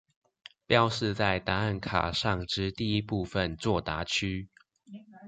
[0.67, 3.55] 標示在答案卡上之第一部分
[3.85, 4.49] 答案區